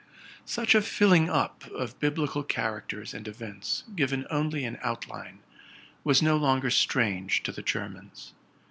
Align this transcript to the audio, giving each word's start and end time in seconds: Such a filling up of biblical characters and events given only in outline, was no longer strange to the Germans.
Such 0.45 0.73
a 0.73 0.81
filling 0.81 1.29
up 1.29 1.63
of 1.69 1.99
biblical 1.99 2.41
characters 2.41 3.13
and 3.13 3.27
events 3.27 3.83
given 3.95 4.25
only 4.31 4.65
in 4.65 4.79
outline, 4.81 5.41
was 6.03 6.23
no 6.23 6.37
longer 6.37 6.71
strange 6.71 7.43
to 7.43 7.51
the 7.51 7.61
Germans. 7.61 8.33